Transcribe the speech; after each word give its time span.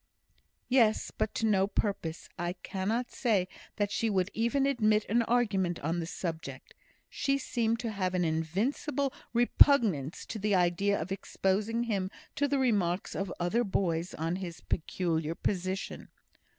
"Yes! 0.67 1.11
but 1.15 1.35
to 1.35 1.45
no 1.45 1.67
purpose. 1.67 2.27
I 2.35 2.53
cannot 2.63 3.11
say 3.11 3.47
that 3.75 3.91
she 3.91 4.09
would 4.09 4.31
even 4.33 4.65
admit 4.65 5.05
an 5.09 5.21
argument 5.21 5.79
on 5.81 5.99
the 5.99 6.07
subject. 6.07 6.73
She 7.07 7.37
seemed 7.37 7.77
to 7.81 7.91
have 7.91 8.15
an 8.15 8.25
invincible 8.25 9.13
repugnance 9.31 10.25
to 10.25 10.39
the 10.39 10.55
idea 10.55 10.99
of 10.99 11.11
exposing 11.11 11.83
him 11.83 12.09
to 12.33 12.47
the 12.47 12.57
remarks 12.57 13.15
of 13.15 13.31
other 13.39 13.63
boys 13.63 14.15
on 14.15 14.37
his 14.37 14.61
peculiar 14.61 15.35
position." 15.35 16.09